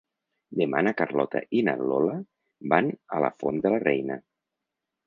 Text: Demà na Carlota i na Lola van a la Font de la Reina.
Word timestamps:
Demà 0.61 0.79
na 0.87 0.93
Carlota 1.01 1.43
i 1.59 1.63
na 1.67 1.75
Lola 1.83 2.17
van 2.75 2.91
a 3.19 3.25
la 3.27 3.33
Font 3.43 3.65
de 3.69 3.75
la 3.77 3.85
Reina. 3.89 4.21